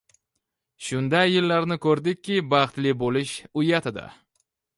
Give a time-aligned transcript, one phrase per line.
[0.85, 4.09] Shunday yillarni ko’rdikki, baxtli bo’lish uyat edi.